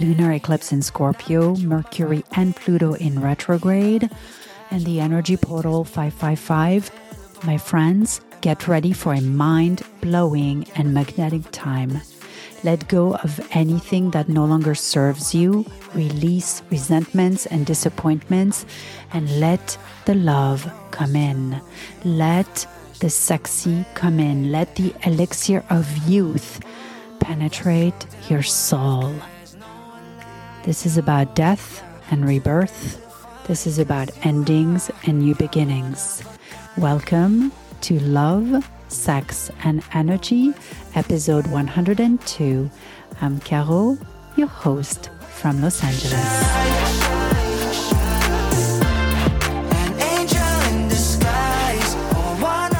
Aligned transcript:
lunar 0.00 0.32
eclipse 0.32 0.72
in 0.72 0.82
Scorpio, 0.82 1.56
Mercury 1.56 2.24
and 2.36 2.54
Pluto 2.54 2.94
in 2.94 3.20
retrograde, 3.20 4.10
and 4.70 4.84
the 4.84 5.00
energy 5.00 5.36
portal 5.36 5.84
555. 5.84 6.90
My 7.44 7.58
friends, 7.58 8.20
get 8.40 8.68
ready 8.68 8.92
for 8.92 9.14
a 9.14 9.20
mind 9.20 9.82
blowing 10.00 10.66
and 10.74 10.92
magnetic 10.92 11.42
time. 11.50 12.00
Let 12.62 12.88
go 12.88 13.14
of 13.16 13.40
anything 13.52 14.10
that 14.12 14.28
no 14.28 14.46
longer 14.46 14.74
serves 14.74 15.34
you, 15.34 15.66
release 15.94 16.62
resentments 16.70 17.46
and 17.46 17.66
disappointments, 17.66 18.64
and 19.12 19.38
let 19.38 19.76
the 20.06 20.14
love 20.14 20.70
come 20.90 21.14
in. 21.14 21.60
Let 22.04 22.66
the 23.00 23.10
sexy 23.10 23.84
come 23.94 24.18
in. 24.18 24.50
Let 24.50 24.76
the 24.76 24.94
elixir 25.04 25.62
of 25.68 26.08
youth 26.08 26.60
penetrate 27.20 28.06
your 28.30 28.42
soul. 28.42 29.12
This 30.64 30.86
is 30.86 30.96
about 30.96 31.34
death 31.34 31.84
and 32.10 32.26
rebirth. 32.26 32.98
This 33.46 33.66
is 33.66 33.78
about 33.78 34.08
endings 34.24 34.90
and 35.04 35.18
new 35.18 35.34
beginnings. 35.34 36.22
Welcome 36.78 37.52
to 37.82 38.00
Love, 38.00 38.66
Sex, 38.88 39.50
and 39.62 39.82
Energy, 39.92 40.54
episode 40.94 41.46
102. 41.48 42.70
I'm 43.20 43.40
Caro, 43.40 43.98
your 44.36 44.46
host 44.46 45.10
from 45.28 45.60
Los 45.60 45.84
Angeles. 45.84 46.14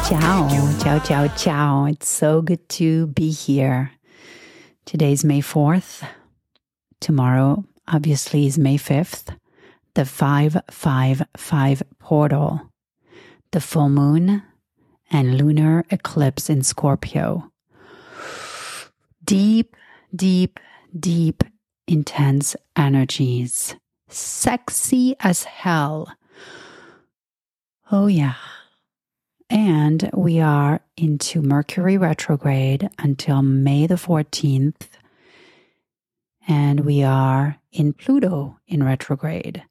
Ciao, 0.09 0.79
ciao, 0.79 0.99
ciao, 1.01 1.29
ciao. 1.37 1.85
It's 1.85 2.09
so 2.09 2.41
good 2.41 2.67
to 2.71 3.09
be 3.09 3.31
here. 3.31 3.91
Today's 4.87 5.23
May 5.23 5.43
4th. 5.43 6.03
Tomorrow, 7.01 7.67
obviously, 7.89 8.47
is 8.47 8.59
May 8.59 8.77
5th. 8.77 9.37
The 9.95 10.05
555 10.05 11.83
portal, 11.99 12.61
the 13.53 13.61
full 13.61 13.89
moon, 13.89 14.43
and 15.11 15.39
lunar 15.39 15.85
eclipse 15.91 16.51
in 16.51 16.63
Scorpio. 16.63 17.51
Deep, 19.25 19.77
deep, 20.15 20.59
deep, 20.99 21.45
intense 21.87 22.57
energies. 22.77 23.77
Sexy 24.09 25.17
as 25.21 25.45
hell. 25.45 26.13
Oh, 27.93 28.07
yeah. 28.07 28.35
And 29.51 30.11
we 30.15 30.41
are 30.41 30.81
into 30.97 31.43
Mercury 31.43 31.97
retrograde 31.97 32.89
until 32.99 33.43
May 33.43 33.87
the 33.87 33.95
14th. 33.95 34.89
And 36.47 36.81
we 36.81 37.03
are 37.03 37.59
in 37.73 37.93
Pluto 37.93 38.59
in 38.67 38.83
retrograde. 38.83 39.65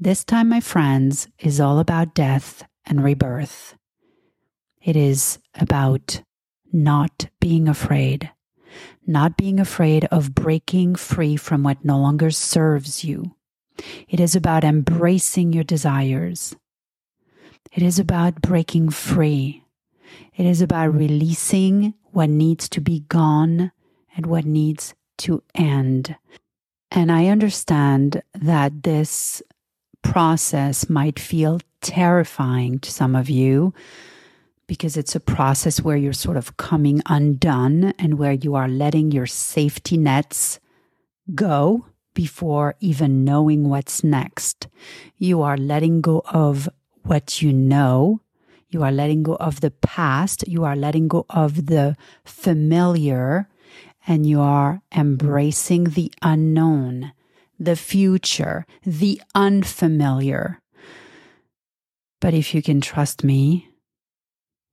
This 0.00 0.24
time, 0.24 0.48
my 0.48 0.60
friends, 0.60 1.28
is 1.38 1.60
all 1.60 1.78
about 1.78 2.14
death 2.14 2.64
and 2.86 3.04
rebirth. 3.04 3.76
It 4.82 4.96
is 4.96 5.38
about 5.54 6.22
not 6.72 7.28
being 7.40 7.68
afraid, 7.68 8.30
not 9.06 9.36
being 9.36 9.60
afraid 9.60 10.06
of 10.06 10.34
breaking 10.34 10.96
free 10.96 11.36
from 11.36 11.62
what 11.62 11.84
no 11.84 11.98
longer 11.98 12.30
serves 12.30 13.04
you. 13.04 13.36
It 14.08 14.18
is 14.18 14.34
about 14.34 14.64
embracing 14.64 15.52
your 15.52 15.64
desires. 15.64 16.56
It 17.72 17.82
is 17.82 17.98
about 17.98 18.42
breaking 18.42 18.90
free. 18.90 19.64
It 20.36 20.46
is 20.46 20.60
about 20.60 20.94
releasing 20.94 21.94
what 22.10 22.28
needs 22.28 22.68
to 22.70 22.80
be 22.80 23.00
gone 23.08 23.72
and 24.16 24.26
what 24.26 24.44
needs 24.44 24.94
to 25.22 25.42
end. 25.54 26.16
And 26.90 27.10
I 27.10 27.26
understand 27.26 28.22
that 28.34 28.82
this 28.82 29.42
process 30.02 30.88
might 30.88 31.18
feel 31.18 31.60
terrifying 31.80 32.78
to 32.80 32.90
some 32.90 33.14
of 33.14 33.30
you 33.30 33.72
because 34.66 34.96
it's 34.96 35.14
a 35.14 35.20
process 35.20 35.80
where 35.82 35.96
you're 35.96 36.12
sort 36.12 36.36
of 36.36 36.56
coming 36.56 37.02
undone 37.06 37.92
and 37.98 38.18
where 38.18 38.32
you 38.32 38.54
are 38.54 38.68
letting 38.68 39.10
your 39.10 39.26
safety 39.26 39.96
nets 39.96 40.60
go 41.34 41.86
before 42.14 42.74
even 42.80 43.24
knowing 43.24 43.68
what's 43.68 44.04
next. 44.04 44.68
You 45.16 45.42
are 45.42 45.56
letting 45.56 46.00
go 46.00 46.22
of 46.26 46.68
what 47.02 47.42
you 47.42 47.52
know. 47.52 48.20
You 48.70 48.82
are 48.82 48.92
letting 48.92 49.22
go 49.22 49.36
of 49.36 49.60
the 49.60 49.70
past. 49.70 50.46
You 50.48 50.64
are 50.64 50.76
letting 50.76 51.08
go 51.08 51.26
of 51.30 51.66
the 51.66 51.96
familiar 52.24 53.48
and 54.06 54.26
you 54.26 54.40
are 54.40 54.82
embracing 54.94 55.84
the 55.84 56.12
unknown, 56.22 57.12
the 57.58 57.76
future, 57.76 58.66
the 58.84 59.20
unfamiliar. 59.34 60.60
But 62.20 62.34
if 62.34 62.54
you 62.54 62.62
can 62.62 62.80
trust 62.80 63.24
me, 63.24 63.68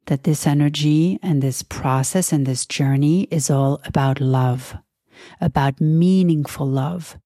that 0.09 0.23
this 0.23 0.47
energy 0.47 1.19
and 1.21 1.41
this 1.41 1.61
process 1.61 2.33
and 2.33 2.47
this 2.47 2.65
journey 2.65 3.27
is 3.29 3.51
all 3.51 3.79
about 3.85 4.19
love, 4.19 4.75
about 5.39 5.79
meaningful 5.79 6.67
love, 6.67 7.17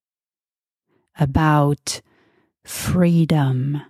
about 1.18 2.02
freedom, 2.62 3.80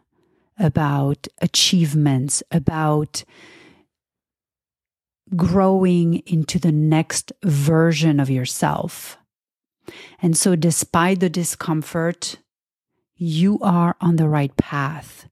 about 0.59 1.27
achievements, 1.43 2.43
about 2.53 3.25
growing 5.37 6.23
into 6.27 6.59
the 6.59 6.73
next 6.73 7.33
version 7.43 8.21
of 8.21 8.31
yourself. 8.31 9.19
And 10.21 10.37
so, 10.37 10.57
despite 10.57 11.21
the 11.21 11.29
discomfort, 11.29 12.39
you 13.17 13.59
are 13.61 13.97
on 14.01 14.17
the 14.17 14.29
right 14.29 14.57
path. 14.57 15.29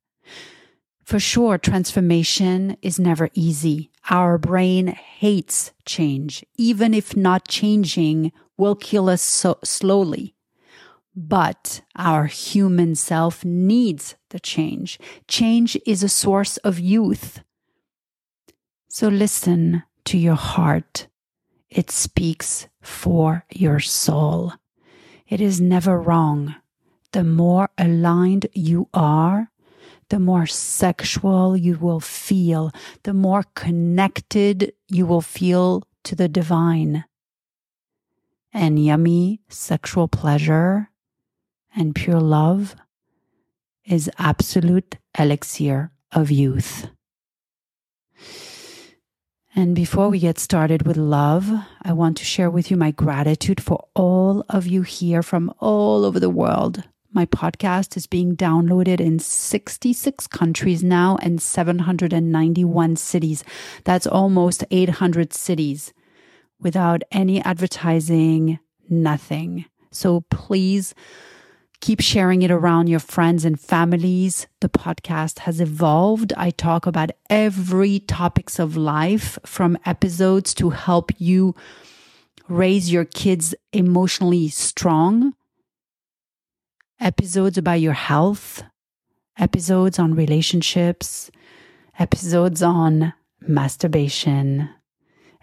For 1.05 1.19
sure, 1.19 1.59
transformation 1.59 2.77
is 2.81 2.99
never 2.99 3.29
easy. 3.35 3.91
Our 4.09 4.39
brain 4.39 4.89
hates 4.89 5.73
change. 5.85 6.45
Even 6.57 6.95
if 6.95 7.17
not 7.17 7.49
changing 7.49 8.33
will 8.57 8.77
kill 8.77 9.09
us 9.09 9.23
so 9.23 9.59
slowly. 9.65 10.35
But 11.15 11.83
our 11.97 12.27
human 12.27 12.95
self 12.95 13.45
needs 13.45 14.15
the 14.31 14.41
change. 14.41 14.99
Change 15.29 15.77
is 15.85 16.03
a 16.03 16.09
source 16.09 16.57
of 16.59 16.79
youth. 16.79 17.43
So 18.89 19.09
listen 19.09 19.83
to 20.07 20.19
your 20.19 20.35
heart. 20.35 21.09
It 21.71 21.91
speaks 21.91 22.69
for 22.83 23.45
your 23.51 23.81
soul. 23.81 24.53
It 25.29 25.41
is 25.41 25.61
never 25.61 25.99
wrong. 26.01 26.55
The 27.13 27.25
more 27.25 27.71
aligned 27.79 28.47
you 28.53 28.89
are, 28.93 29.51
the 30.09 30.19
more 30.19 30.47
sexual 30.47 31.57
you 31.57 31.79
will 31.79 32.01
feel, 32.01 32.71
the 33.05 33.15
more 33.15 33.45
connected 33.55 34.73
you 34.89 35.07
will 35.07 35.23
feel 35.23 35.83
to 36.05 36.15
the 36.15 36.29
divine. 36.29 37.05
And 38.53 38.85
yummy 38.85 39.41
sexual 39.49 40.09
pleasure 40.09 40.91
and 41.75 41.95
pure 41.95 42.21
love 42.21 42.77
is 43.85 44.11
absolute 44.19 44.97
elixir 45.19 45.93
of 46.13 46.31
youth. 46.31 46.89
And 49.55 49.75
before 49.77 50.09
we 50.09 50.19
get 50.19 50.39
started 50.39 50.87
with 50.87 50.97
love, 50.97 51.51
I 51.83 51.93
want 51.93 52.17
to 52.17 52.25
share 52.25 52.51
with 52.51 52.71
you 52.71 52.77
my 52.79 52.91
gratitude 52.91 53.63
for 53.63 53.87
all 53.95 54.47
of 54.49 54.67
you 54.67 54.81
here 54.81 55.23
from 55.23 55.53
all 55.59 56.07
over 56.07 56.19
the 56.19 56.31
world. 56.31 56.85
My 57.13 57.27
podcast 57.27 57.95
is 57.99 58.07
being 58.07 58.35
downloaded 58.35 58.99
in 58.99 59.19
66 59.19 60.27
countries 60.29 60.83
now 60.83 61.19
and 61.21 61.43
791 61.43 62.97
cities. 62.97 63.45
That's 63.85 64.07
almost 64.07 64.65
800 64.71 65.35
cities 65.35 65.93
without 66.59 67.03
any 67.13 67.43
advertising, 67.43 68.59
nothing. 68.89 69.67
So 69.91 70.23
please 70.31 70.95
Keep 71.83 72.01
sharing 72.01 72.43
it 72.43 72.51
around 72.53 72.87
your 72.87 73.01
friends 73.01 73.45
and 73.45 73.59
families. 73.59 74.47
The 74.61 74.69
podcast 74.69 75.41
has 75.41 75.61
evolved. 75.61 76.33
I 76.37 76.51
talk 76.51 76.87
about 76.87 77.11
every 77.29 77.99
topics 77.99 78.61
of 78.61 78.77
life 78.77 79.37
from 79.45 79.77
episodes 79.85 80.55
to 80.55 80.71
help 80.71 81.11
you 81.19 81.57
raise 82.49 82.93
your 82.93 83.05
kids 83.05 83.53
emotionally 83.73 84.49
strong, 84.49 85.35
episodes 87.01 87.59
about 87.59 87.81
your 87.81 87.95
health, 87.95 88.63
episodes 89.37 89.99
on 89.99 90.15
relationships, 90.15 91.33
episodes 91.99 92.63
on 92.63 93.13
masturbation, 93.41 94.69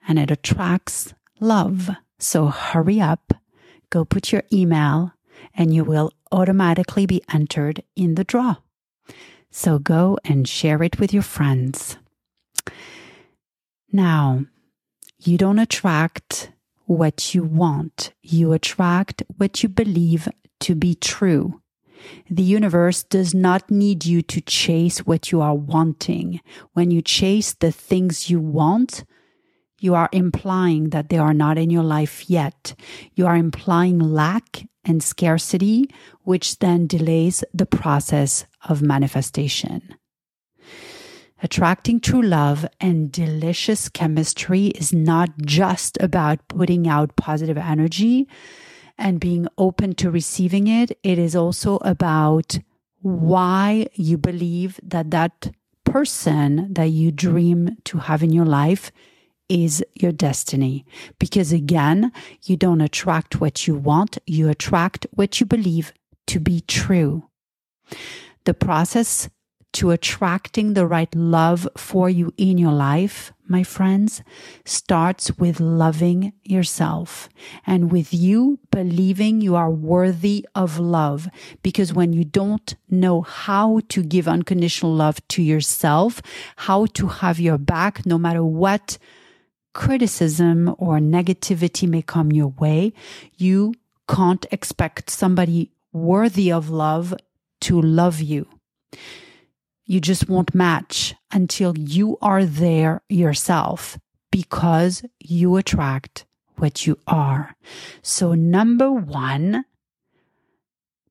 and 0.07 0.19
it 0.19 0.31
attracts 0.31 1.13
love. 1.41 1.91
So 2.19 2.47
hurry 2.47 3.01
up, 3.01 3.35
go 3.91 4.05
put 4.05 4.33
your 4.33 4.45
email, 4.53 5.13
and 5.59 5.75
you 5.75 5.85
will 5.85 6.13
automatically 6.31 7.05
be 7.05 7.21
entered 7.31 7.83
in 7.97 8.15
the 8.15 8.25
draw. 8.25 8.57
So 9.51 9.79
go 9.81 10.17
and 10.25 10.49
share 10.49 10.83
it 10.85 11.01
with 11.01 11.13
your 11.13 11.25
friends. 11.25 11.99
Now, 13.91 14.45
you 15.19 15.37
don't 15.37 15.59
attract 15.59 16.53
what 16.87 17.35
you 17.35 17.43
want, 17.43 18.15
you 18.23 18.53
attract 18.53 19.23
what 19.37 19.63
you 19.63 19.69
believe 19.69 20.29
to 20.61 20.75
be 20.75 20.95
true. 20.95 21.61
The 22.31 22.43
universe 22.43 23.03
does 23.03 23.35
not 23.35 23.71
need 23.71 24.07
you 24.07 24.23
to 24.23 24.41
chase 24.41 25.01
what 25.01 25.33
you 25.33 25.41
are 25.41 25.55
wanting. 25.55 26.41
When 26.73 26.91
you 26.91 27.03
chase 27.03 27.53
the 27.55 27.73
things 27.73 28.31
you 28.31 28.39
want, 28.41 29.05
you 29.81 29.95
are 29.95 30.09
implying 30.13 30.91
that 30.91 31.09
they 31.09 31.19
are 31.19 31.35
not 31.35 31.59
in 31.59 31.71
your 31.71 31.83
life 31.83 32.31
yet. 32.31 32.75
You 33.15 33.27
are 33.27 33.37
implying 33.37 33.99
lack 33.99 34.67
and 34.89 35.03
scarcity, 35.03 35.89
which 36.25 36.59
then 36.59 36.87
delays 36.87 37.45
the 37.55 37.67
process 37.67 38.47
of 38.69 38.83
manifestation. 38.83 39.95
Attracting 41.41 42.01
true 42.01 42.23
love 42.23 42.67
and 42.81 43.13
delicious 43.13 43.89
chemistry 43.89 44.67
is 44.69 44.93
not 44.93 45.31
just 45.43 45.97
about 46.01 46.49
putting 46.49 46.89
out 46.89 47.15
positive 47.15 47.57
energy 47.57 48.27
and 48.99 49.21
being 49.21 49.47
open 49.57 49.95
to 49.95 50.11
receiving 50.11 50.67
it. 50.67 50.99
It 51.05 51.19
is 51.19 51.37
also 51.37 51.77
about 51.83 52.59
why 53.03 53.87
you 53.95 54.19
believe 54.19 54.81
that 54.83 55.13
that 55.13 55.53
person 55.85 56.75
that 56.75 56.91
you 56.91 57.13
dream 57.13 57.77
to 57.85 57.99
have 57.99 58.23
in 58.23 58.33
your 58.33 58.45
life 58.45 58.91
is 59.49 59.85
your 59.95 60.13
destiny. 60.13 60.85
Because 61.19 61.53
again, 61.53 62.13
you 62.45 62.57
don't 62.57 62.81
attract 62.81 63.41
what 63.41 63.67
you 63.67 63.75
want, 63.75 64.19
you 64.27 64.49
attract 64.49 65.07
what 65.13 65.41
you 65.41 65.47
believe 65.47 65.93
to 66.27 66.41
be 66.41 66.61
true. 66.61 67.29
The 68.45 68.55
process 68.55 69.29
to 69.75 69.91
attracting 69.91 70.75
the 70.75 70.87
right 70.87 71.15
love 71.15 71.69
for 71.77 72.09
you 72.09 72.33
in 72.37 72.59
your 72.59 72.73
life, 72.73 73.33
my 73.47 73.63
friends, 73.63 74.23
starts 74.65 75.31
with 75.39 75.61
loving 75.61 76.33
yourself 76.43 77.29
and 77.67 77.93
with 77.93 78.13
you 78.13 78.59
believing 78.71 79.41
you 79.41 79.57
are 79.57 79.71
worthy 79.71 80.47
of 80.55 80.79
love. 80.79 81.29
Because 81.63 81.93
when 81.93 82.13
you 82.13 82.25
don't 82.25 82.75
know 82.89 83.21
how 83.23 83.81
to 83.91 84.03
give 84.03 84.27
unconditional 84.27 84.95
love 84.95 85.27
to 85.29 85.43
yourself, 85.43 86.23
how 86.57 86.87
to 86.87 87.09
have 87.09 87.39
your 87.39 87.59
back, 87.59 88.07
no 88.07 88.19
matter 88.19 88.45
what 88.45 88.99
criticism 89.75 90.75
or 90.79 90.99
negativity 90.99 91.89
may 91.89 92.03
come 92.03 92.33
your 92.33 92.49
way, 92.49 92.93
you 93.37 93.75
can't 94.09 94.47
expect 94.51 95.11
somebody 95.11 95.71
worthy 95.93 96.51
of 96.51 96.71
love 96.71 97.15
to 97.61 97.81
love 97.81 98.21
you. 98.21 98.47
You 99.85 100.01
just 100.01 100.29
won't 100.29 100.55
match 100.55 101.15
until 101.33 101.77
you 101.77 102.19
are 102.21 102.45
there 102.45 103.03
yourself 103.09 103.99
because 104.31 105.03
you 105.19 105.57
attract 105.57 106.25
what 106.57 106.87
you 106.87 106.99
are. 107.07 107.57
So, 108.03 108.35
number 108.35 108.93
one, 108.93 109.65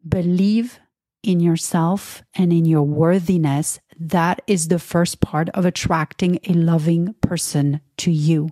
believe 0.07 0.79
in 1.23 1.39
yourself 1.39 2.23
and 2.35 2.53
in 2.53 2.65
your 2.65 2.83
worthiness. 2.83 3.79
That 3.99 4.41
is 4.47 4.67
the 4.67 4.79
first 4.79 5.21
part 5.21 5.49
of 5.49 5.65
attracting 5.65 6.39
a 6.43 6.53
loving 6.53 7.15
person 7.21 7.81
to 7.97 8.11
you. 8.11 8.51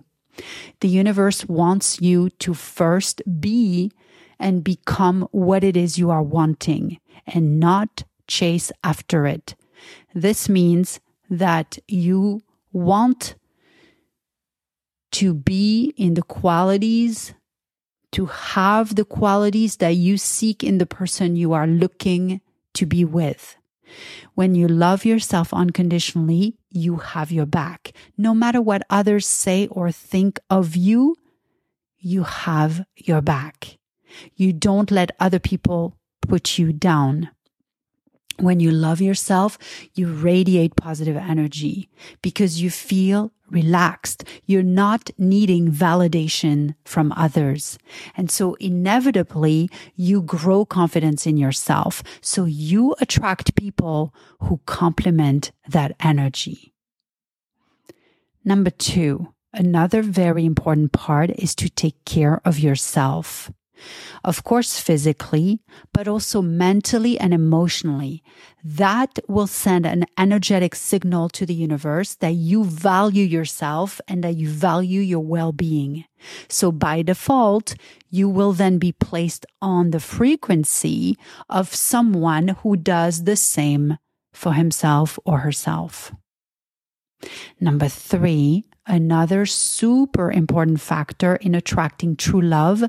The 0.80 0.88
universe 0.88 1.46
wants 1.46 2.00
you 2.00 2.30
to 2.30 2.52
first 2.52 3.22
be 3.40 3.92
and 4.38 4.64
become 4.64 5.28
what 5.30 5.64
it 5.64 5.76
is 5.76 5.98
you 5.98 6.10
are 6.10 6.22
wanting 6.22 6.98
and 7.26 7.58
not 7.58 8.04
chase 8.26 8.70
after 8.84 9.26
it. 9.26 9.54
This 10.14 10.48
means 10.48 11.00
that 11.30 11.78
you 11.88 12.42
want 12.72 13.36
to 15.12 15.32
be 15.32 15.94
in 15.96 16.14
the 16.14 16.22
qualities, 16.22 17.32
to 18.12 18.26
have 18.26 18.94
the 18.94 19.04
qualities 19.04 19.76
that 19.76 19.96
you 19.96 20.18
seek 20.18 20.62
in 20.62 20.78
the 20.78 20.86
person 20.86 21.36
you 21.36 21.52
are 21.52 21.66
looking 21.66 22.40
to 22.74 22.84
be 22.86 23.04
with. 23.04 23.56
When 24.34 24.54
you 24.54 24.68
love 24.68 25.04
yourself 25.04 25.52
unconditionally, 25.52 26.56
you 26.70 26.96
have 26.96 27.32
your 27.32 27.46
back. 27.46 27.92
No 28.16 28.34
matter 28.34 28.60
what 28.60 28.82
others 28.90 29.26
say 29.26 29.66
or 29.68 29.90
think 29.90 30.38
of 30.50 30.76
you, 30.76 31.16
you 31.98 32.24
have 32.24 32.84
your 32.96 33.20
back. 33.20 33.78
You 34.34 34.52
don't 34.52 34.90
let 34.90 35.10
other 35.18 35.38
people 35.38 35.96
put 36.20 36.58
you 36.58 36.72
down. 36.72 37.30
When 38.38 38.60
you 38.60 38.70
love 38.70 39.00
yourself, 39.00 39.58
you 39.94 40.08
radiate 40.08 40.76
positive 40.76 41.16
energy 41.16 41.88
because 42.20 42.60
you 42.60 42.70
feel 42.70 43.32
relaxed. 43.50 44.24
You're 44.44 44.62
not 44.62 45.10
needing 45.16 45.70
validation 45.70 46.74
from 46.84 47.12
others. 47.16 47.78
And 48.16 48.30
so 48.30 48.54
inevitably 48.54 49.70
you 49.94 50.22
grow 50.22 50.64
confidence 50.64 51.26
in 51.26 51.36
yourself. 51.36 52.02
So 52.20 52.44
you 52.44 52.94
attract 53.00 53.54
people 53.56 54.14
who 54.40 54.60
complement 54.66 55.52
that 55.68 55.96
energy. 56.00 56.74
Number 58.44 58.70
two, 58.70 59.32
another 59.52 60.02
very 60.02 60.44
important 60.44 60.92
part 60.92 61.30
is 61.30 61.54
to 61.56 61.68
take 61.68 62.04
care 62.04 62.40
of 62.44 62.58
yourself. 62.58 63.50
Of 64.24 64.44
course, 64.44 64.78
physically, 64.80 65.60
but 65.92 66.08
also 66.08 66.42
mentally 66.42 67.18
and 67.18 67.32
emotionally. 67.34 68.22
That 68.64 69.18
will 69.28 69.46
send 69.46 69.86
an 69.86 70.06
energetic 70.18 70.74
signal 70.74 71.28
to 71.30 71.46
the 71.46 71.54
universe 71.54 72.14
that 72.16 72.34
you 72.34 72.64
value 72.64 73.24
yourself 73.24 74.00
and 74.08 74.24
that 74.24 74.36
you 74.36 74.48
value 74.48 75.00
your 75.00 75.20
well-being. 75.20 76.04
So 76.48 76.72
by 76.72 77.02
default, 77.02 77.74
you 78.10 78.28
will 78.28 78.52
then 78.52 78.78
be 78.78 78.92
placed 78.92 79.46
on 79.60 79.90
the 79.90 80.00
frequency 80.00 81.16
of 81.48 81.74
someone 81.74 82.48
who 82.62 82.76
does 82.76 83.24
the 83.24 83.36
same 83.36 83.98
for 84.32 84.54
himself 84.54 85.18
or 85.24 85.38
herself. 85.38 86.12
Number 87.60 87.88
three, 87.88 88.64
Another 88.88 89.46
super 89.46 90.30
important 90.30 90.80
factor 90.80 91.34
in 91.36 91.56
attracting 91.56 92.14
true 92.14 92.40
love 92.40 92.84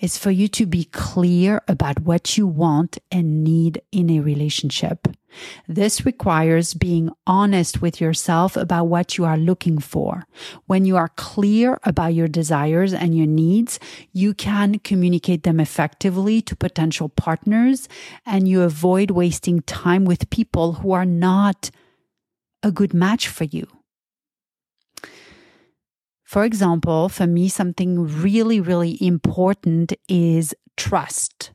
is 0.00 0.16
for 0.16 0.30
you 0.30 0.48
to 0.48 0.64
be 0.64 0.84
clear 0.84 1.60
about 1.68 2.00
what 2.00 2.38
you 2.38 2.46
want 2.46 2.96
and 3.12 3.44
need 3.44 3.82
in 3.92 4.08
a 4.08 4.20
relationship. 4.20 5.08
This 5.68 6.06
requires 6.06 6.72
being 6.72 7.10
honest 7.26 7.82
with 7.82 8.00
yourself 8.00 8.56
about 8.56 8.84
what 8.84 9.18
you 9.18 9.26
are 9.26 9.36
looking 9.36 9.78
for. 9.78 10.24
When 10.66 10.86
you 10.86 10.96
are 10.96 11.10
clear 11.16 11.78
about 11.82 12.14
your 12.14 12.28
desires 12.28 12.94
and 12.94 13.14
your 13.14 13.26
needs, 13.26 13.78
you 14.12 14.32
can 14.32 14.78
communicate 14.78 15.42
them 15.42 15.60
effectively 15.60 16.40
to 16.40 16.56
potential 16.56 17.10
partners 17.10 17.90
and 18.24 18.48
you 18.48 18.62
avoid 18.62 19.10
wasting 19.10 19.60
time 19.60 20.06
with 20.06 20.30
people 20.30 20.74
who 20.74 20.92
are 20.92 21.04
not 21.04 21.70
a 22.62 22.72
good 22.72 22.94
match 22.94 23.28
for 23.28 23.44
you. 23.44 23.75
For 26.26 26.44
example, 26.44 27.08
for 27.08 27.24
me, 27.26 27.48
something 27.48 28.20
really, 28.20 28.60
really 28.60 28.98
important 29.00 29.92
is 30.08 30.54
trust. 30.76 31.52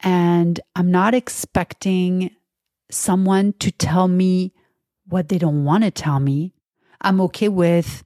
And 0.00 0.58
I'm 0.74 0.90
not 0.90 1.14
expecting 1.14 2.34
someone 2.90 3.54
to 3.60 3.70
tell 3.70 4.08
me 4.08 4.52
what 5.06 5.28
they 5.28 5.38
don't 5.38 5.64
want 5.64 5.84
to 5.84 5.92
tell 5.92 6.18
me. 6.18 6.52
I'm 7.00 7.20
okay 7.20 7.48
with 7.48 8.02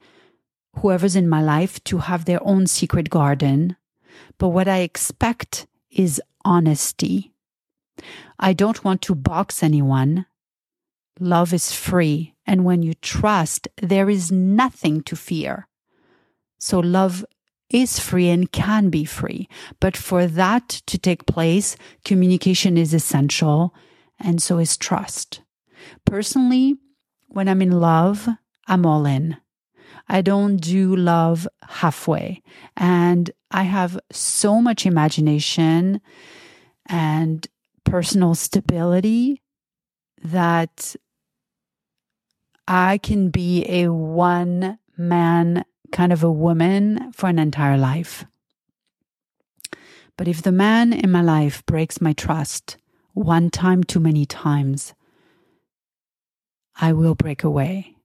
whoever's 0.81 1.17
in 1.17 1.31
my 1.31 1.43
life 1.43 1.83
to 1.85 1.99
have 1.99 2.27
their 2.27 2.47
own 2.47 2.67
secret 2.67 3.09
garden. 3.09 3.77
But 4.37 4.49
what 4.49 4.69
I 4.69 4.81
expect 4.81 5.67
is 5.91 6.21
honesty. 6.45 7.33
I 8.39 8.53
don't 8.53 8.85
want 8.85 9.01
to 9.03 9.15
box 9.15 9.63
anyone. 9.63 10.27
Love 11.19 11.55
is 11.55 11.73
free. 11.73 12.36
And 12.47 12.65
when 12.65 12.83
you 12.83 12.95
trust, 12.95 13.69
there 13.81 14.09
is 14.09 14.31
nothing 14.31 15.03
to 15.03 15.17
fear. 15.17 15.69
So 16.59 16.79
love 16.79 17.25
is 17.69 17.99
free 17.99 18.29
and 18.29 18.51
can 18.51 18.91
be 18.91 19.05
free. 19.05 19.49
But 19.81 19.97
for 19.97 20.27
that 20.27 20.69
to 20.87 20.99
take 20.99 21.27
place, 21.27 21.77
communication 22.05 22.77
is 22.77 22.95
essential. 22.95 23.75
And 24.19 24.41
so 24.41 24.59
is 24.59 24.77
trust. 24.77 25.43
Personally, 26.05 26.77
when 27.29 27.49
I'm 27.49 27.61
in 27.61 27.73
love, 27.73 28.29
I'm 28.67 28.87
all 28.87 29.05
in. 29.05 29.37
I 30.09 30.23
don't 30.23 30.59
do 30.59 30.95
love 30.95 31.49
halfway. 31.63 32.43
And 32.77 33.31
I 33.51 33.65
have 33.65 33.99
so 34.13 34.61
much 34.61 34.87
imagination 34.87 36.01
and 36.87 37.47
personal 37.85 38.35
stability 38.35 39.43
that 40.23 40.95
I 42.69 42.99
can 42.99 43.31
be 43.31 43.65
a 43.69 43.93
one 43.93 44.79
man 44.97 45.65
kind 45.93 46.13
of 46.13 46.25
a 46.25 46.33
woman 46.33 47.13
for 47.13 47.29
an 47.29 47.39
entire 47.39 47.79
life. 47.79 48.25
But 50.17 50.27
if 50.29 50.43
the 50.43 50.53
man 50.53 50.93
in 50.93 51.11
my 51.11 51.23
life 51.23 51.65
breaks 51.67 52.01
my 52.01 52.13
trust 52.13 52.77
one 53.13 53.51
time 53.51 53.85
too 53.85 54.01
many 54.01 54.27
times, 54.27 54.95
I 56.81 56.93
will 56.93 57.15
break 57.15 57.45
away. 57.45 57.97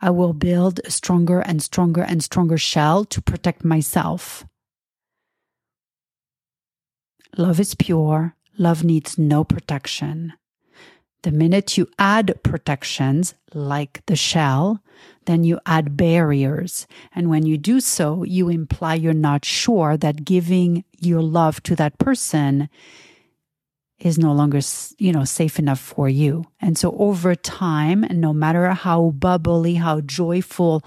I 0.00 0.10
will 0.10 0.32
build 0.32 0.80
a 0.84 0.90
stronger 0.90 1.40
and 1.40 1.62
stronger 1.62 2.02
and 2.02 2.24
stronger 2.24 2.56
shell 2.56 3.04
to 3.06 3.20
protect 3.20 3.64
myself. 3.64 4.46
Love 7.36 7.60
is 7.60 7.74
pure. 7.74 8.34
Love 8.56 8.82
needs 8.82 9.18
no 9.18 9.44
protection. 9.44 10.32
The 11.22 11.32
minute 11.32 11.76
you 11.76 11.86
add 11.98 12.42
protections 12.42 13.34
like 13.52 14.02
the 14.06 14.16
shell, 14.16 14.82
then 15.26 15.44
you 15.44 15.60
add 15.66 15.96
barriers. 15.96 16.86
And 17.14 17.28
when 17.28 17.44
you 17.44 17.58
do 17.58 17.80
so, 17.80 18.22
you 18.22 18.48
imply 18.48 18.94
you're 18.94 19.12
not 19.12 19.44
sure 19.44 19.96
that 19.98 20.24
giving 20.24 20.84
your 20.98 21.20
love 21.22 21.62
to 21.64 21.76
that 21.76 21.98
person 21.98 22.70
is 23.98 24.18
no 24.18 24.32
longer, 24.32 24.60
you 24.98 25.12
know, 25.12 25.24
safe 25.24 25.58
enough 25.58 25.78
for 25.78 26.08
you. 26.08 26.46
And 26.60 26.78
so 26.78 26.96
over 26.98 27.34
time, 27.34 28.06
no 28.10 28.32
matter 28.32 28.70
how 28.70 29.10
bubbly, 29.10 29.74
how 29.74 30.00
joyful 30.00 30.82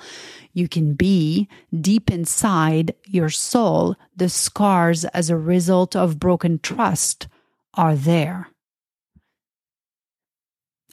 you 0.52 0.68
can 0.68 0.96
be, 0.96 1.48
deep 1.80 2.10
inside 2.10 2.96
your 3.06 3.30
soul, 3.30 3.96
the 4.16 4.30
scars 4.30 5.06
as 5.06 5.30
a 5.30 5.38
result 5.38 5.96
of 5.96 6.20
broken 6.20 6.60
trust 6.60 7.28
are 7.76 7.96
there. 7.96 8.50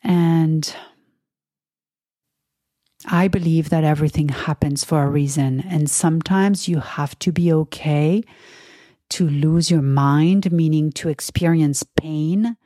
And 0.02 0.75
I 3.07 3.28
believe 3.28 3.71
that 3.71 3.85
everything 3.85 4.28
happens 4.28 4.85
for 4.85 5.02
a 5.02 5.09
reason. 5.09 5.61
And 5.61 5.90
sometimes 5.90 6.69
you 6.69 6.80
have 6.80 7.19
to 7.21 7.33
be 7.33 7.52
okay 7.52 8.23
to 9.11 9.28
lose 9.28 9.71
your 9.71 9.83
mind, 9.83 10.52
meaning 10.52 10.92
to 10.92 11.09
experience 11.09 11.83
pain 11.83 12.57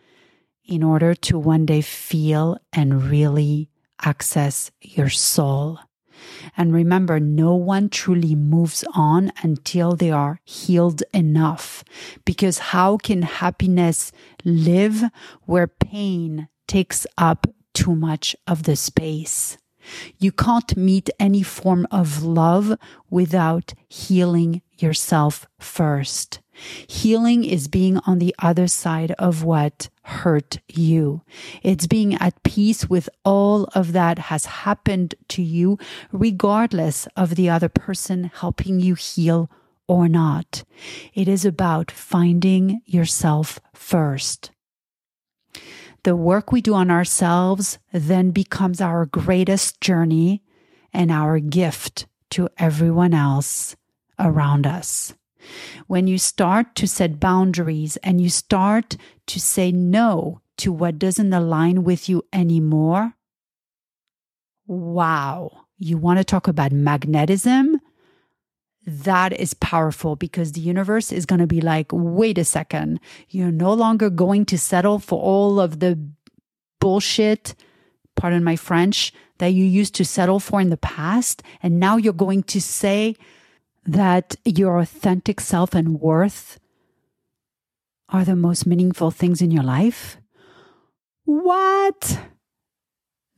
in 0.64 0.82
order 0.82 1.14
to 1.14 1.38
one 1.38 1.66
day 1.66 1.80
feel 1.80 2.58
and 2.72 3.04
really 3.04 3.70
access 4.02 4.70
your 4.80 5.08
soul. 5.08 5.78
And 6.56 6.72
remember, 6.72 7.20
no 7.20 7.54
one 7.54 7.88
truly 7.88 8.34
moves 8.34 8.84
on 8.94 9.32
until 9.42 9.96
they 9.96 10.10
are 10.10 10.40
healed 10.44 11.02
enough. 11.12 11.84
Because 12.24 12.58
how 12.58 12.96
can 12.96 13.22
happiness 13.22 14.12
live 14.44 15.04
where 15.44 15.66
pain 15.66 16.48
takes 16.66 17.06
up 17.18 17.46
too 17.72 17.94
much 17.94 18.36
of 18.46 18.62
the 18.62 18.76
space. 18.76 19.58
You 20.18 20.32
can't 20.32 20.76
meet 20.76 21.10
any 21.18 21.42
form 21.42 21.86
of 21.90 22.22
love 22.22 22.78
without 23.10 23.74
healing 23.88 24.62
yourself 24.78 25.46
first. 25.58 26.40
Healing 26.86 27.44
is 27.44 27.68
being 27.68 27.98
on 28.06 28.18
the 28.18 28.34
other 28.38 28.68
side 28.68 29.12
of 29.18 29.42
what 29.42 29.88
hurt 30.04 30.58
you. 30.68 31.22
It's 31.62 31.86
being 31.86 32.14
at 32.14 32.42
peace 32.44 32.88
with 32.88 33.08
all 33.24 33.64
of 33.74 33.92
that 33.92 34.18
has 34.18 34.46
happened 34.46 35.16
to 35.28 35.42
you, 35.42 35.78
regardless 36.12 37.08
of 37.16 37.34
the 37.34 37.50
other 37.50 37.68
person 37.68 38.30
helping 38.32 38.78
you 38.78 38.94
heal 38.94 39.50
or 39.88 40.08
not. 40.08 40.64
It 41.12 41.28
is 41.28 41.44
about 41.44 41.90
finding 41.90 42.80
yourself 42.86 43.60
first 43.74 44.50
the 46.04 46.14
work 46.14 46.52
we 46.52 46.60
do 46.60 46.74
on 46.74 46.90
ourselves 46.90 47.78
then 47.92 48.30
becomes 48.30 48.80
our 48.80 49.06
greatest 49.06 49.80
journey 49.80 50.42
and 50.92 51.10
our 51.10 51.38
gift 51.40 52.06
to 52.30 52.48
everyone 52.56 53.12
else 53.12 53.74
around 54.18 54.66
us. 54.66 55.14
When 55.86 56.06
you 56.06 56.18
start 56.18 56.74
to 56.76 56.86
set 56.86 57.20
boundaries 57.20 57.96
and 57.98 58.20
you 58.20 58.28
start 58.28 58.96
to 59.26 59.40
say 59.40 59.72
no 59.72 60.40
to 60.58 60.72
what 60.72 60.98
doesn't 60.98 61.32
align 61.32 61.84
with 61.84 62.08
you 62.08 62.22
anymore, 62.32 63.14
wow, 64.66 65.66
you 65.78 65.98
want 65.98 66.18
to 66.18 66.24
talk 66.24 66.48
about 66.48 66.72
magnetism? 66.72 67.80
That 68.86 69.32
is 69.32 69.54
powerful 69.54 70.16
because 70.16 70.52
the 70.52 70.60
universe 70.60 71.10
is 71.12 71.26
going 71.26 71.40
to 71.40 71.46
be 71.46 71.60
like, 71.60 71.86
wait 71.92 72.38
a 72.38 72.44
second, 72.44 73.00
you're 73.30 73.50
no 73.50 73.72
longer 73.72 74.10
going 74.10 74.44
to 74.46 74.58
settle 74.58 74.98
for 74.98 75.20
all 75.20 75.58
of 75.58 75.80
the 75.80 75.98
bullshit, 76.80 77.54
pardon 78.14 78.44
my 78.44 78.56
French, 78.56 79.12
that 79.38 79.48
you 79.48 79.64
used 79.64 79.94
to 79.94 80.04
settle 80.04 80.38
for 80.38 80.60
in 80.60 80.70
the 80.70 80.76
past. 80.76 81.42
And 81.62 81.80
now 81.80 81.96
you're 81.96 82.12
going 82.12 82.42
to 82.44 82.60
say 82.60 83.16
that 83.86 84.36
your 84.44 84.78
authentic 84.78 85.40
self 85.40 85.74
and 85.74 86.00
worth 86.00 86.58
are 88.10 88.24
the 88.24 88.36
most 88.36 88.66
meaningful 88.66 89.10
things 89.10 89.40
in 89.40 89.50
your 89.50 89.64
life. 89.64 90.18
What? 91.24 92.20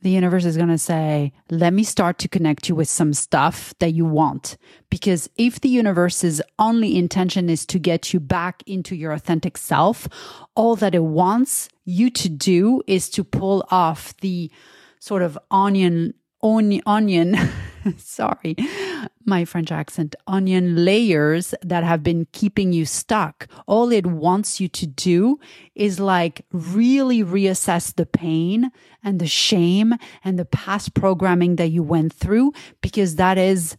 The 0.01 0.11
universe 0.11 0.45
is 0.45 0.57
going 0.57 0.69
to 0.69 0.77
say, 0.77 1.33
let 1.49 1.73
me 1.73 1.83
start 1.83 2.19
to 2.19 2.27
connect 2.27 2.69
you 2.69 2.75
with 2.75 2.87
some 2.87 3.13
stuff 3.13 3.73
that 3.79 3.93
you 3.93 4.05
want. 4.05 4.57
Because 4.89 5.29
if 5.37 5.59
the 5.59 5.69
universe's 5.69 6.41
only 6.59 6.97
intention 6.97 7.49
is 7.49 7.65
to 7.65 7.79
get 7.79 8.13
you 8.13 8.19
back 8.19 8.61
into 8.67 8.95
your 8.95 9.11
authentic 9.11 9.57
self, 9.57 10.07
all 10.55 10.75
that 10.75 10.93
it 10.93 11.03
wants 11.03 11.67
you 11.83 12.09
to 12.11 12.29
do 12.29 12.83
is 12.85 13.09
to 13.09 13.23
pull 13.23 13.65
off 13.71 14.15
the 14.17 14.51
sort 14.99 15.23
of 15.23 15.37
onion, 15.49 16.13
onion, 16.41 16.81
onion 16.85 17.35
sorry, 17.97 18.55
my 19.25 19.45
French 19.45 19.71
accent, 19.71 20.15
onion 20.25 20.83
layers 20.83 21.53
that 21.61 21.83
have 21.83 22.03
been 22.03 22.27
keeping 22.31 22.73
you 22.73 22.85
stuck. 22.85 23.47
All 23.65 23.91
it 23.91 24.05
wants 24.05 24.59
you 24.59 24.67
to 24.69 24.87
do 24.87 25.39
is 25.75 25.99
like 25.99 26.45
really 26.51 27.23
reassess 27.23 27.93
the 27.95 28.05
pain 28.05 28.71
and 29.03 29.19
the 29.19 29.27
shame 29.27 29.95
and 30.23 30.37
the 30.37 30.45
past 30.45 30.93
programming 30.93 31.55
that 31.57 31.67
you 31.67 31.83
went 31.83 32.13
through, 32.13 32.53
because 32.81 33.15
that 33.15 33.37
is 33.37 33.77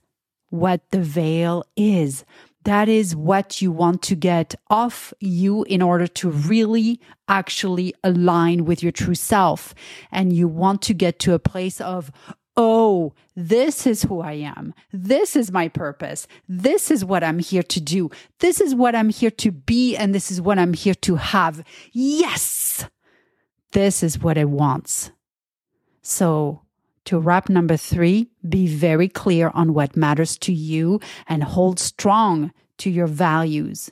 what 0.51 0.81
the 0.91 1.03
veil 1.03 1.65
is. 1.77 2.25
That 2.65 2.89
is 2.89 3.17
what 3.17 3.63
you 3.63 3.73
want 3.73 4.03
to 4.03 4.15
get 4.15 4.55
off 4.69 5.15
you 5.21 5.63
in 5.65 5.81
order 5.81 6.07
to 6.07 6.31
really 6.31 7.01
actually 7.29 7.95
align 8.05 8.65
with 8.65 8.83
your 8.83 8.93
true 8.93 9.15
self. 9.15 9.75
And 10.11 10.33
you 10.33 10.49
want 10.49 10.83
to 10.83 10.95
get 10.95 11.19
to 11.21 11.35
a 11.35 11.39
place 11.39 11.81
of 11.81 12.11
oh, 12.59 13.15
this 13.37 13.87
is 13.87 14.03
who 14.03 14.21
I 14.21 14.33
am. 14.33 14.75
This 14.93 15.37
is 15.37 15.53
my 15.53 15.69
purpose. 15.69 16.27
This 16.49 16.91
is 16.91 17.05
what 17.05 17.23
I'm 17.23 17.39
here 17.39 17.63
to 17.63 17.81
do. 17.81 18.11
This 18.41 18.61
is 18.61 18.75
what 18.75 18.97
I'm 18.97 19.11
here 19.11 19.31
to 19.31 19.53
be. 19.53 19.97
And 19.97 20.13
this 20.13 20.31
is 20.31 20.41
what 20.41 20.59
I'm 20.59 20.75
here 20.75 20.97
to 20.97 21.15
have. 21.15 21.65
Yes, 21.93 22.85
this 23.73 24.03
is 24.03 24.19
what 24.19 24.37
it 24.37 24.51
wants. 24.51 25.13
So, 26.03 26.63
to 27.05 27.19
wrap 27.19 27.49
number 27.49 27.77
three, 27.77 28.29
be 28.47 28.67
very 28.67 29.09
clear 29.09 29.51
on 29.55 29.73
what 29.73 29.97
matters 29.97 30.37
to 30.39 30.53
you 30.53 31.01
and 31.27 31.43
hold 31.45 31.79
strong 31.79 32.53
to 32.79 32.91
your 32.91 33.07
values. 33.07 33.89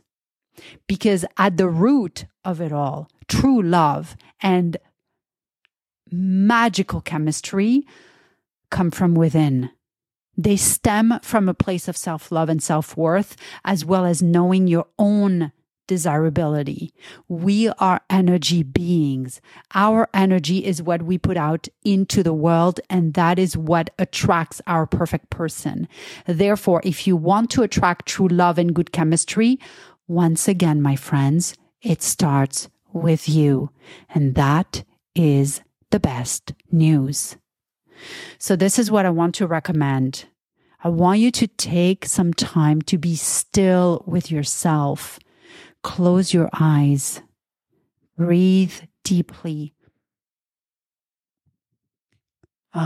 Because 0.87 1.25
at 1.38 1.56
the 1.56 1.68
root 1.68 2.26
of 2.44 2.61
it 2.61 2.73
all, 2.73 3.08
true 3.28 3.62
love 3.62 4.16
and 4.40 4.76
magical 6.11 7.00
chemistry 7.00 7.85
come 8.70 8.90
from 8.90 9.14
within. 9.14 9.70
They 10.37 10.56
stem 10.56 11.18
from 11.23 11.49
a 11.49 11.54
place 11.54 11.88
of 11.88 11.96
self 11.96 12.30
love 12.30 12.49
and 12.49 12.62
self 12.62 12.96
worth, 12.96 13.37
as 13.64 13.85
well 13.85 14.04
as 14.04 14.23
knowing 14.23 14.66
your 14.66 14.87
own 14.99 15.52
desirability. 15.87 16.92
We 17.28 17.68
are 17.68 18.00
energy 18.11 18.62
beings. 18.62 19.40
Our 19.75 20.08
energy 20.12 20.64
is 20.64 20.82
what 20.82 21.02
we 21.02 21.16
put 21.16 21.37
out 21.37 21.68
into 21.85 22.23
the 22.23 22.35
world, 22.35 22.80
and 22.90 23.14
that 23.14 23.38
is 23.38 23.56
what 23.56 23.90
attracts 23.99 24.61
our 24.66 24.87
perfect 24.87 25.30
person. 25.30 25.88
Therefore, 26.26 26.80
if 26.85 27.06
you 27.06 27.16
want 27.16 27.50
to 27.52 27.62
attract 27.62 28.06
true 28.06 28.28
love 28.28 28.58
and 28.58 28.75
good 28.75 28.92
chemistry, 28.92 29.58
once 30.08 30.49
again, 30.49 30.82
my 30.82 30.96
friends, 30.96 31.54
it 31.82 32.02
starts 32.02 32.68
with 32.92 33.28
you. 33.28 33.70
And 34.14 34.35
that 34.35 34.85
is 35.14 35.62
the 35.90 36.00
best 36.00 36.54
news. 36.70 37.37
So, 38.38 38.56
this 38.56 38.78
is 38.78 38.90
what 38.90 39.06
I 39.06 39.10
want 39.10 39.34
to 39.36 39.46
recommend. 39.46 40.26
I 40.82 40.88
want 40.88 41.20
you 41.20 41.30
to 41.32 41.46
take 41.46 42.04
some 42.04 42.32
time 42.34 42.82
to 42.82 42.98
be 42.98 43.16
still 43.16 44.04
with 44.06 44.30
yourself. 44.30 45.18
Close 45.82 46.32
your 46.34 46.48
eyes. 46.52 47.22
Breathe 48.16 48.74
deeply. 49.02 49.74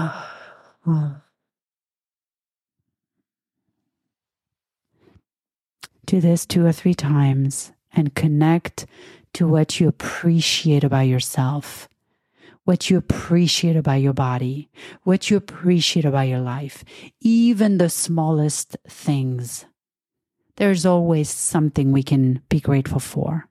Do 6.07 6.21
this 6.21 6.47
two 6.47 6.64
or 6.67 6.73
three 6.73 6.95
times 6.95 7.73
and 7.93 8.14
connect 8.14 8.87
to 9.35 9.47
what 9.47 9.79
you 9.79 9.88
appreciate 9.88 10.85
about 10.85 11.07
yourself 11.07 11.88
what 12.71 12.89
you 12.89 12.97
appreciate 12.97 13.75
about 13.75 14.00
your 14.00 14.12
body, 14.12 14.71
what 15.03 15.29
you 15.29 15.37
appreciate 15.37 16.05
about 16.05 16.29
your 16.29 16.39
life, 16.39 16.85
even 17.21 17.79
the 17.79 17.91
smallest 17.91 18.77
things. 18.87 19.65
There's 20.55 20.87
always 20.87 21.29
something 21.29 21.91
we 21.91 22.05
can 22.05 22.43
be 22.49 22.61
grateful 22.61 23.00
for. 23.00 23.49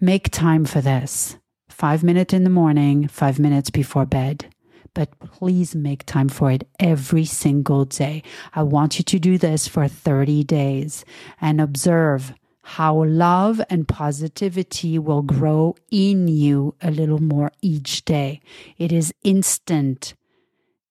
Make 0.00 0.30
time 0.30 0.64
for 0.64 0.80
this. 0.80 1.38
Five 1.68 2.04
minutes 2.04 2.32
in 2.32 2.44
the 2.44 2.50
morning, 2.50 3.08
five 3.08 3.40
minutes 3.40 3.70
before 3.70 4.06
bed. 4.06 4.46
But 4.94 5.18
please 5.18 5.74
make 5.74 6.06
time 6.06 6.28
for 6.28 6.52
it 6.52 6.68
every 6.78 7.24
single 7.24 7.84
day. 7.84 8.22
I 8.54 8.62
want 8.62 8.96
you 8.96 9.02
to 9.06 9.18
do 9.18 9.38
this 9.38 9.66
for 9.66 9.88
30 9.88 10.44
days 10.44 11.04
and 11.40 11.60
observe 11.60 12.32
how 12.64 13.04
love 13.04 13.60
and 13.68 13.86
positivity 13.86 14.98
will 14.98 15.22
grow 15.22 15.76
in 15.90 16.28
you 16.28 16.74
a 16.80 16.90
little 16.90 17.22
more 17.22 17.52
each 17.60 18.04
day. 18.04 18.40
It 18.78 18.90
is 18.90 19.12
instant. 19.22 20.14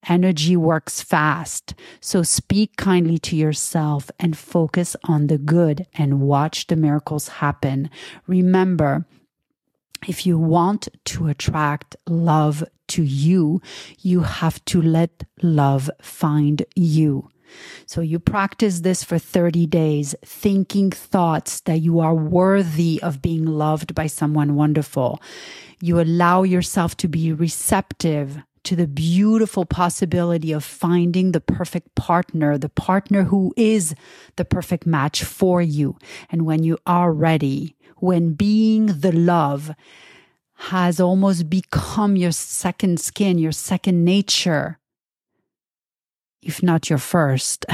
Energy 0.06 0.56
works 0.56 1.00
fast. 1.00 1.74
So 2.00 2.22
speak 2.22 2.76
kindly 2.76 3.18
to 3.18 3.36
yourself 3.36 4.10
and 4.20 4.36
focus 4.36 4.96
on 5.04 5.26
the 5.26 5.38
good 5.38 5.86
and 5.94 6.20
watch 6.20 6.68
the 6.68 6.76
miracles 6.76 7.28
happen. 7.28 7.90
Remember, 8.26 9.06
if 10.06 10.26
you 10.26 10.38
want 10.38 10.88
to 11.06 11.26
attract 11.28 11.96
love 12.06 12.62
to 12.88 13.02
you, 13.02 13.60
you 13.98 14.20
have 14.20 14.64
to 14.66 14.80
let 14.80 15.24
love 15.42 15.90
find 16.00 16.64
you. 16.76 17.30
So 17.86 18.00
you 18.00 18.18
practice 18.18 18.80
this 18.80 19.04
for 19.04 19.18
30 19.18 19.66
days, 19.66 20.14
thinking 20.24 20.90
thoughts 20.90 21.60
that 21.60 21.80
you 21.80 22.00
are 22.00 22.14
worthy 22.14 23.00
of 23.02 23.22
being 23.22 23.46
loved 23.46 23.94
by 23.94 24.06
someone 24.06 24.54
wonderful. 24.54 25.20
You 25.80 26.00
allow 26.00 26.42
yourself 26.42 26.96
to 26.98 27.08
be 27.08 27.32
receptive 27.32 28.42
to 28.64 28.74
the 28.74 28.86
beautiful 28.86 29.66
possibility 29.66 30.50
of 30.50 30.64
finding 30.64 31.32
the 31.32 31.40
perfect 31.40 31.94
partner, 31.94 32.56
the 32.56 32.70
partner 32.70 33.24
who 33.24 33.52
is 33.56 33.94
the 34.36 34.44
perfect 34.44 34.86
match 34.86 35.22
for 35.22 35.60
you. 35.60 35.98
And 36.30 36.46
when 36.46 36.62
you 36.62 36.78
are 36.86 37.12
ready, 37.12 37.76
when 37.98 38.32
being 38.32 38.86
the 38.86 39.12
love 39.12 39.74
has 40.54 40.98
almost 40.98 41.50
become 41.50 42.16
your 42.16 42.32
second 42.32 43.00
skin, 43.00 43.38
your 43.38 43.52
second 43.52 44.04
nature, 44.04 44.78
if 46.44 46.62
not 46.62 46.90
your 46.90 46.98
first, 46.98 47.66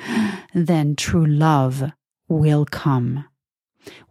then 0.54 0.96
true 0.96 1.26
love 1.26 1.92
will 2.28 2.64
come. 2.64 3.26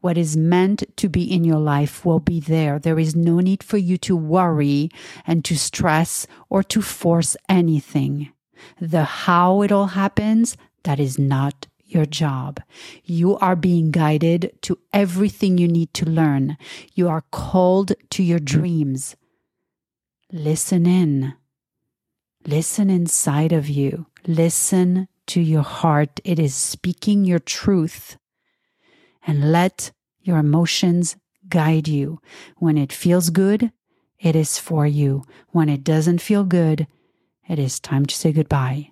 What 0.02 0.18
is 0.18 0.38
meant 0.38 0.84
to 0.98 1.10
be 1.10 1.24
in 1.24 1.44
your 1.44 1.60
life 1.60 2.06
will 2.06 2.20
be 2.20 2.40
there. 2.40 2.78
There 2.78 3.00
is 3.00 3.16
no 3.16 3.40
need 3.40 3.64
for 3.64 3.78
you 3.78 3.98
to 4.00 4.16
worry 4.16 4.90
and 5.26 5.44
to 5.46 5.58
stress 5.58 6.28
or 6.50 6.62
to 6.64 6.82
force 6.82 7.36
anything. 7.50 8.32
The 8.80 9.04
how 9.04 9.62
it 9.62 9.72
all 9.72 9.88
happens, 9.88 10.58
that 10.84 11.00
is 11.00 11.18
not 11.18 11.68
your 11.86 12.06
job. 12.06 12.62
You 13.04 13.38
are 13.38 13.56
being 13.56 13.92
guided 13.92 14.52
to 14.64 14.80
everything 14.92 15.58
you 15.58 15.68
need 15.68 15.94
to 15.96 16.06
learn. 16.06 16.58
You 16.94 17.10
are 17.10 17.24
called 17.32 17.94
to 18.12 18.24
your 18.24 18.40
dreams. 18.40 19.16
Listen 20.32 20.86
in. 20.86 21.34
Listen 22.46 22.90
inside 22.90 23.54
of 23.54 23.70
you. 23.70 24.08
Listen 24.28 25.08
to 25.28 25.40
your 25.40 25.62
heart. 25.62 26.20
It 26.24 26.40
is 26.40 26.54
speaking 26.54 27.24
your 27.24 27.40
truth. 27.40 28.18
And 29.26 29.52
let 29.52 29.92
your 30.22 30.38
emotions 30.38 31.16
guide 31.48 31.88
you. 31.88 32.20
When 32.58 32.78
it 32.78 32.92
feels 32.92 33.30
good, 33.30 33.72
it 34.20 34.36
is 34.36 34.60
for 34.60 34.86
you. 34.86 35.24
When 35.50 35.70
it 35.70 35.84
doesn't 35.84 36.20
feel 36.20 36.44
good, 36.44 36.88
it 37.48 37.60
is 37.60 37.80
time 37.80 38.06
to 38.06 38.16
say 38.16 38.34
goodbye. 38.34 38.92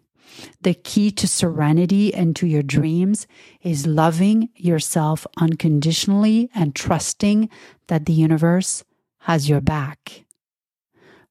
The 0.62 0.74
key 0.74 1.12
to 1.12 1.28
serenity 1.28 2.14
and 2.14 2.36
to 2.38 2.48
your 2.48 2.64
dreams 2.64 3.28
is 3.62 3.86
loving 3.86 4.50
yourself 4.56 5.28
unconditionally 5.38 6.50
and 6.56 6.74
trusting 6.74 7.50
that 7.88 8.06
the 8.06 8.14
universe 8.14 8.86
has 9.20 9.50
your 9.50 9.62
back. 9.62 10.24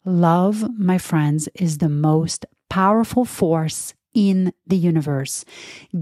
Love, 0.05 0.79
my 0.79 0.99
friends, 0.99 1.49
is 1.55 1.79
the 1.79 1.89
most 1.89 2.47
powerful 2.69 3.25
force 3.25 3.95
in 4.15 4.53
the 4.67 4.77
universe. 4.77 5.45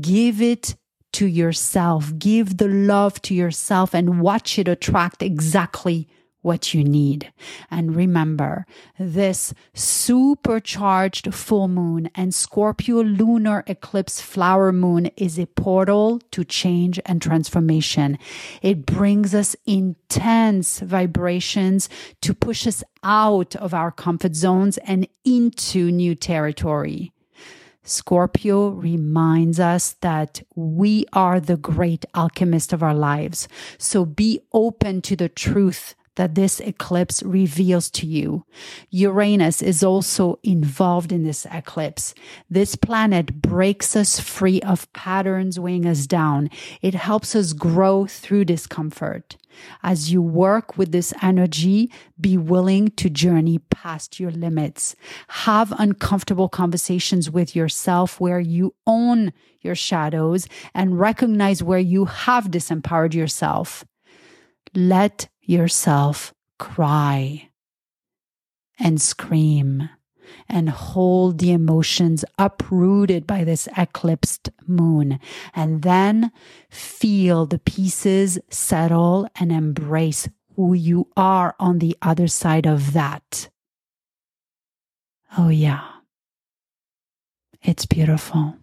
Give 0.00 0.40
it 0.40 0.76
to 1.12 1.26
yourself. 1.26 2.12
Give 2.18 2.56
the 2.56 2.68
love 2.68 3.20
to 3.22 3.34
yourself 3.34 3.94
and 3.94 4.20
watch 4.20 4.58
it 4.58 4.68
attract 4.68 5.22
exactly 5.22 6.08
what 6.42 6.72
you 6.72 6.84
need. 6.84 7.32
And 7.70 7.96
remember, 7.96 8.66
this 8.98 9.52
supercharged 9.74 11.34
full 11.34 11.68
moon 11.68 12.10
and 12.14 12.34
Scorpio 12.34 13.02
lunar 13.02 13.64
eclipse 13.66 14.20
flower 14.20 14.72
moon 14.72 15.06
is 15.16 15.38
a 15.38 15.46
portal 15.46 16.20
to 16.30 16.44
change 16.44 17.00
and 17.06 17.20
transformation. 17.20 18.18
It 18.62 18.86
brings 18.86 19.34
us 19.34 19.56
intense 19.66 20.80
vibrations 20.80 21.88
to 22.22 22.34
push 22.34 22.66
us 22.66 22.82
out 23.02 23.56
of 23.56 23.74
our 23.74 23.90
comfort 23.90 24.34
zones 24.34 24.78
and 24.78 25.08
into 25.24 25.90
new 25.90 26.14
territory. 26.14 27.12
Scorpio 27.88 28.68
reminds 28.68 29.58
us 29.58 29.94
that 30.02 30.42
we 30.54 31.06
are 31.12 31.40
the 31.40 31.56
great 31.56 32.04
alchemist 32.14 32.72
of 32.72 32.82
our 32.82 32.94
lives. 32.94 33.48
So 33.78 34.04
be 34.04 34.40
open 34.52 35.00
to 35.02 35.16
the 35.16 35.28
truth 35.28 35.94
that 36.18 36.34
this 36.34 36.58
eclipse 36.58 37.22
reveals 37.22 37.88
to 37.92 38.04
you. 38.04 38.44
Uranus 38.90 39.62
is 39.62 39.84
also 39.84 40.36
involved 40.42 41.12
in 41.12 41.22
this 41.22 41.46
eclipse. 41.52 42.12
This 42.50 42.74
planet 42.74 43.40
breaks 43.40 43.94
us 43.94 44.18
free 44.18 44.60
of 44.62 44.92
patterns 44.92 45.60
weighing 45.60 45.86
us 45.86 46.08
down. 46.08 46.50
It 46.82 46.94
helps 46.94 47.36
us 47.36 47.52
grow 47.52 48.06
through 48.06 48.46
discomfort. 48.46 49.36
As 49.84 50.10
you 50.10 50.20
work 50.20 50.76
with 50.76 50.90
this 50.90 51.14
energy, 51.22 51.92
be 52.20 52.36
willing 52.36 52.88
to 52.96 53.08
journey 53.08 53.60
past 53.70 54.18
your 54.18 54.32
limits. 54.32 54.96
Have 55.28 55.72
uncomfortable 55.78 56.48
conversations 56.48 57.30
with 57.30 57.54
yourself 57.54 58.20
where 58.20 58.40
you 58.40 58.74
own 58.88 59.32
your 59.60 59.76
shadows 59.76 60.48
and 60.74 60.98
recognize 60.98 61.62
where 61.62 61.78
you 61.78 62.06
have 62.06 62.46
disempowered 62.46 63.14
yourself. 63.14 63.84
Let 64.74 65.28
yourself 65.48 66.32
cry 66.58 67.50
and 68.78 69.00
scream. 69.00 69.88
and 70.48 70.68
hold 70.68 71.38
the 71.38 71.52
emotions 71.52 72.24
uprooted 72.38 73.26
by 73.26 73.44
this 73.44 73.68
eclipsed 73.76 74.50
moon. 74.66 75.18
And 75.54 75.82
then 75.82 76.32
feel 76.70 77.46
the 77.46 77.58
pieces 77.58 78.38
settle 78.50 79.28
and 79.38 79.52
embrace 79.52 80.28
who 80.56 80.74
you 80.74 81.08
are 81.16 81.54
on 81.58 81.78
the 81.78 81.96
other 82.02 82.26
side 82.28 82.66
of 82.66 82.92
that. 82.92 83.48
Oh, 85.36 85.48
yeah. 85.48 85.84
It's 87.62 87.86
beautiful. 87.86 88.54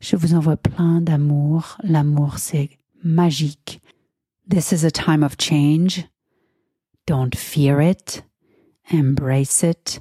Je 0.00 0.16
vous 0.16 0.34
envoie 0.34 0.56
plein 0.56 1.00
d'amour. 1.02 1.76
L'amour, 1.82 2.38
c'est 2.38 2.78
magique. 3.02 3.80
This 4.50 4.72
is 4.72 4.82
a 4.82 4.90
time 4.90 5.22
of 5.22 5.36
change. 5.36 6.04
Don't 7.06 7.36
fear 7.36 7.80
it. 7.80 8.22
Embrace 8.90 9.62
it 9.62 10.00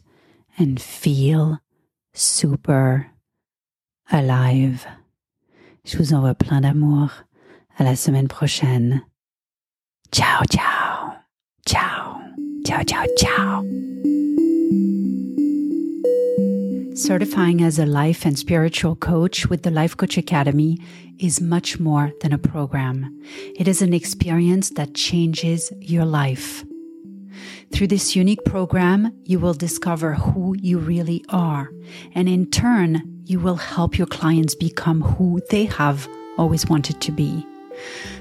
and 0.58 0.82
feel 0.82 1.60
super 2.16 3.12
alive. 4.12 4.88
Je 5.86 5.98
vous 5.98 6.16
envoie 6.16 6.34
plein 6.34 6.62
d'amour. 6.62 7.12
À 7.78 7.84
la 7.84 7.96
semaine 7.96 8.28
prochaine. 8.28 9.04
Ciao, 10.12 10.44
ciao. 10.46 11.12
Ciao. 11.68 12.20
Ciao, 12.66 12.84
ciao, 12.84 13.06
ciao. 13.20 13.64
Certifying 17.00 17.64
as 17.64 17.80
a 17.80 17.86
life 17.86 18.26
and 18.26 18.38
spiritual 18.38 18.94
coach 18.94 19.48
with 19.48 19.64
the 19.64 19.72
Life 19.72 19.96
Coach 19.96 20.18
Academy 20.18 20.78
is 21.18 21.40
much 21.40 21.80
more 21.80 22.12
than 22.20 22.34
a 22.34 22.38
program. 22.38 23.18
It 23.56 23.70
is 23.70 23.82
an 23.82 23.94
experience 23.94 24.72
that 24.72 24.96
changes 24.96 25.72
your 25.80 26.04
life. 26.04 26.66
Through 27.72 27.88
this 27.88 28.18
unique 28.18 28.44
program, 28.44 29.18
you 29.24 29.40
will 29.40 29.54
discover 29.54 30.14
who 30.14 30.58
you 30.58 30.78
really 30.78 31.24
are. 31.30 31.72
And 32.16 32.28
in 32.28 32.52
turn, 32.52 33.24
you 33.24 33.40
will 33.40 33.56
help 33.56 33.98
your 33.98 34.08
clients 34.08 34.54
become 34.54 35.02
who 35.02 35.40
they 35.50 35.66
have 35.66 36.06
always 36.38 36.68
wanted 36.68 37.00
to 37.00 37.14
be. 37.14 37.48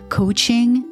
Coaching 0.08 0.84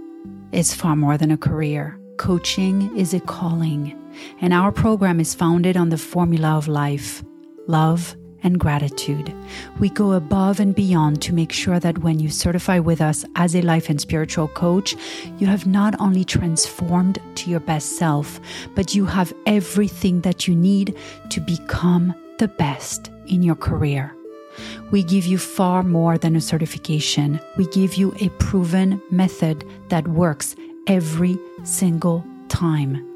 is 0.50 0.74
far 0.74 0.96
more 0.96 1.16
than 1.16 1.30
a 1.30 1.36
career. 1.36 2.00
Coaching 2.18 2.96
is 2.96 3.14
a 3.14 3.20
calling. 3.20 3.96
And 4.40 4.52
our 4.52 4.72
program 4.72 5.20
is 5.20 5.36
founded 5.36 5.76
on 5.76 5.90
the 5.90 5.98
formula 5.98 6.56
of 6.56 6.66
life 6.66 7.22
love, 7.66 8.16
and 8.42 8.60
gratitude. 8.60 9.34
We 9.80 9.88
go 9.90 10.12
above 10.12 10.60
and 10.60 10.74
beyond 10.74 11.20
to 11.22 11.34
make 11.34 11.52
sure 11.52 11.80
that 11.80 11.98
when 11.98 12.20
you 12.20 12.30
certify 12.30 12.78
with 12.78 13.00
us 13.00 13.24
as 13.34 13.56
a 13.56 13.62
life 13.62 13.90
and 13.90 14.00
spiritual 14.00 14.48
coach, 14.48 14.94
you 15.38 15.46
have 15.46 15.66
not 15.66 16.00
only 16.00 16.24
transformed 16.24 17.18
to 17.36 17.50
your 17.50 17.60
best 17.60 17.96
self, 17.96 18.40
but 18.74 18.94
you 18.94 19.04
have 19.06 19.32
everything 19.46 20.20
that 20.20 20.46
you 20.46 20.54
need 20.54 20.96
to 21.30 21.40
become 21.40 22.14
the 22.38 22.48
best 22.48 23.10
in 23.26 23.42
your 23.42 23.56
career. 23.56 24.14
We 24.90 25.02
give 25.02 25.26
you 25.26 25.38
far 25.38 25.82
more 25.82 26.16
than 26.16 26.36
a 26.36 26.40
certification. 26.40 27.40
We 27.56 27.66
give 27.66 27.94
you 27.94 28.14
a 28.20 28.28
proven 28.38 29.02
method 29.10 29.64
that 29.88 30.06
works 30.08 30.54
every 30.86 31.38
single 31.64 32.24
time. 32.48 33.15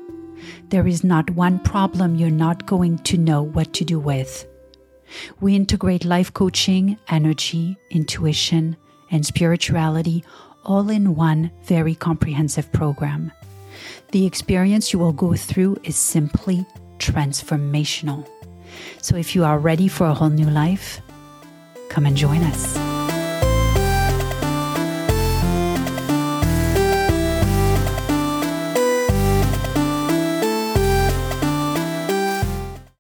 There 0.69 0.87
is 0.87 1.05
not 1.05 1.31
one 1.31 1.59
problem 1.61 2.15
you're 2.15 2.31
not 2.31 2.67
going 2.67 2.99
to 2.99 3.19
know 3.19 3.43
what 3.43 3.73
to 3.75 3.85
do 3.85 3.99
with. 3.99 4.47
We 5.41 5.57
integrate 5.57 6.05
life 6.05 6.33
coaching, 6.33 6.99
energy, 7.09 7.77
intuition, 7.91 8.77
and 9.11 9.27
spirituality 9.27 10.25
all 10.65 10.91
in 10.91 11.17
one 11.17 11.51
very 11.65 11.95
comprehensive 11.95 12.71
program. 12.73 13.33
The 14.13 14.27
experience 14.27 14.93
you 14.93 14.99
will 14.99 15.13
go 15.13 15.35
through 15.35 15.79
is 15.85 15.97
simply 15.97 16.67
transformational. 16.99 18.29
So 19.03 19.17
if 19.17 19.35
you 19.35 19.45
are 19.45 19.59
ready 19.59 19.89
for 19.89 20.07
a 20.07 20.15
whole 20.15 20.31
new 20.31 20.51
life, 20.51 21.01
come 21.89 22.07
and 22.07 22.17
join 22.17 22.43
us. 22.43 22.90